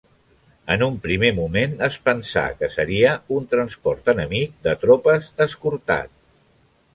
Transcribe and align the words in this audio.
En 0.75 0.83
un 0.85 0.95
primer 1.01 1.29
moment 1.39 1.75
es 1.87 1.99
pensà 2.09 2.45
que 2.61 2.69
seria 2.77 3.11
un 3.37 3.45
transport 3.53 4.11
enemic 4.15 4.57
de 4.69 4.75
tropes 4.87 5.31
escortat. 5.47 6.11